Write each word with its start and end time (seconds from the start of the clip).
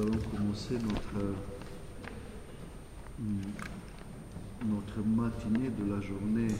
allons 0.00 0.18
commencer 0.30 0.74
notre, 0.74 1.34
mm, 3.18 3.40
notre 4.68 5.00
matinée 5.06 5.70
de 5.70 5.94
la 5.94 6.00
journée 6.00 6.54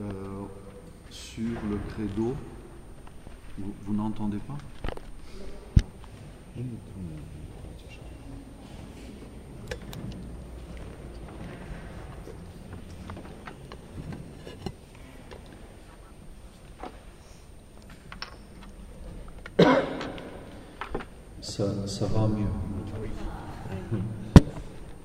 euh, 0.00 0.44
sur 1.10 1.48
le 1.70 1.78
credo. 1.90 2.34
Vous, 3.58 3.74
vous 3.86 3.94
n'entendez 3.94 4.38
pas? 4.38 4.58
Ça, 21.40 21.64
va 22.12 22.28
mieux. 22.28 22.46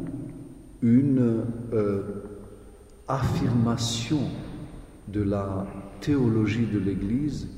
une 0.80 1.42
affirmation 3.06 4.20
de 5.08 5.22
la 5.22 5.66
théologie 6.00 6.66
de 6.66 6.78
l'Église 6.78 7.48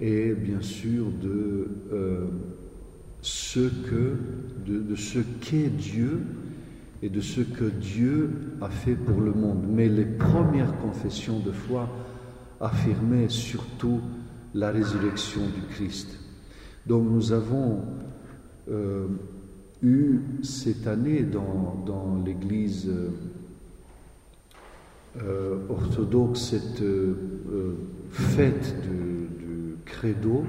et 0.00 0.32
bien 0.32 0.62
sûr 0.62 1.06
de 1.22 1.68
de, 3.58 4.96
ce 4.96 5.18
qu'est 5.40 5.68
Dieu 5.68 6.20
et 7.02 7.08
de 7.08 7.20
ce 7.20 7.40
que 7.40 7.64
Dieu 7.64 8.30
a 8.60 8.68
fait 8.68 8.94
pour 8.94 9.20
le 9.20 9.32
monde. 9.32 9.64
Mais 9.68 9.88
les 9.88 10.04
premières 10.04 10.76
confessions 10.78 11.40
de 11.40 11.52
foi 11.52 11.88
affirmaient 12.60 13.28
surtout 13.28 14.00
la 14.54 14.70
résurrection 14.70 15.42
du 15.42 15.74
Christ. 15.74 16.18
Donc 16.86 17.08
nous 17.10 17.32
avons 17.32 17.80
euh, 18.70 19.06
eu 19.82 20.20
cette 20.42 20.86
année 20.86 21.22
dans, 21.22 22.22
l'Église 22.24 22.90
euh, 25.22 25.56
orthodoxe 25.68 26.50
cette 26.50 26.82
euh, 26.82 27.14
fête 28.10 28.76
du 28.82 29.76
credo, 29.86 30.44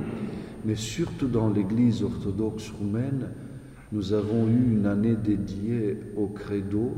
mais 0.66 0.76
surtout 0.76 1.28
dans 1.28 1.50
l'Église 1.50 2.04
orthodoxe 2.04 2.70
roumaine, 2.70 3.30
nous 3.92 4.14
avons 4.14 4.48
eu 4.48 4.74
une 4.74 4.86
année 4.86 5.16
dédiée 5.16 5.98
au 6.16 6.28
credo 6.28 6.94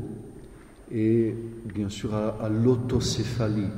et 0.92 1.34
bien 1.74 1.88
sûr 1.88 2.14
à, 2.14 2.36
à 2.42 2.48
l'autocéphalie. 2.48 3.72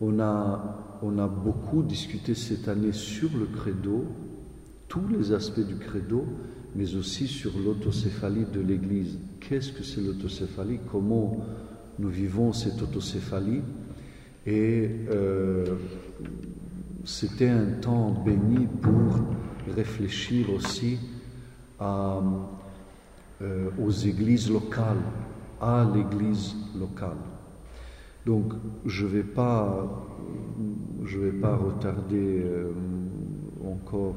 On 0.00 0.20
a, 0.20 0.98
on 1.02 1.18
a 1.18 1.26
beaucoup 1.26 1.82
discuté 1.82 2.34
cette 2.34 2.68
année 2.68 2.92
sur 2.92 3.30
le 3.38 3.46
credo, 3.46 4.04
tous 4.88 5.08
les 5.08 5.32
aspects 5.32 5.66
du 5.66 5.76
credo, 5.76 6.26
mais 6.74 6.94
aussi 6.94 7.26
sur 7.26 7.52
l'autocéphalie 7.58 8.44
de 8.52 8.60
l'Église. 8.60 9.18
Qu'est-ce 9.40 9.72
que 9.72 9.82
c'est 9.82 10.02
l'autocéphalie? 10.02 10.80
Comment 10.92 11.38
nous 11.98 12.10
vivons 12.10 12.52
cette 12.52 12.82
autocéphalie? 12.82 13.62
Et 14.46 14.90
euh, 15.10 15.64
c'était 17.06 17.48
un 17.48 17.66
temps 17.80 18.10
béni 18.10 18.66
pour 18.82 19.20
réfléchir 19.74 20.52
aussi 20.52 20.98
à, 21.78 22.20
euh, 23.40 23.70
aux 23.80 23.90
églises 23.90 24.50
locales, 24.50 25.02
à 25.60 25.86
l'église 25.94 26.54
locale. 26.78 27.16
Donc, 28.26 28.52
je 28.84 29.06
ne 29.06 29.10
vais 29.10 29.22
pas, 29.22 29.86
retarder 31.44 32.42
euh, 32.44 32.72
encore 33.64 34.16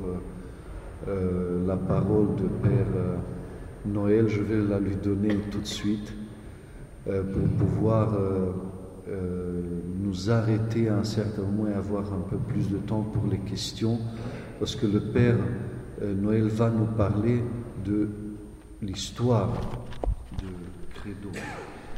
euh, 1.08 1.68
la 1.68 1.78
parole 1.78 2.36
de 2.38 2.48
Père 2.68 2.88
euh, 2.96 3.18
Noël, 3.86 4.28
je 4.28 4.42
vais 4.42 4.68
la 4.68 4.80
lui 4.80 4.96
donner 4.96 5.36
tout 5.52 5.60
de 5.60 5.66
suite 5.66 6.12
euh, 7.08 7.22
pour 7.22 7.68
pouvoir 7.68 8.18
nous 10.02 10.30
arrêter 10.30 10.90
à 10.90 10.98
un 10.98 11.04
certain 11.04 11.44
moment 11.44 11.68
et 11.68 11.74
avoir 11.74 12.14
un 12.14 12.22
peu 12.30 12.38
plus 12.38 12.70
de 12.70 12.78
temps 12.78 13.02
pour 13.02 13.28
les 13.30 13.40
questions, 13.40 14.00
parce 14.60 14.76
que 14.76 14.86
le 14.86 15.00
Père 15.00 15.38
Noël 16.02 16.48
va 16.48 16.70
nous 16.70 16.86
parler 16.86 17.44
de 17.86 18.10
l'histoire 18.82 19.52
de 20.42 20.48
Credo. 20.94 21.30